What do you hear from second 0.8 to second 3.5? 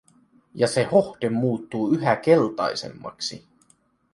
hohde muuttuu yhä keltaisemmaksi.